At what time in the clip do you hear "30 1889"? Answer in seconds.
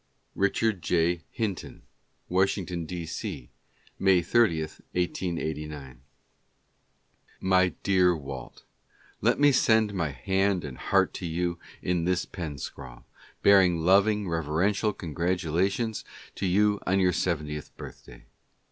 4.23-6.01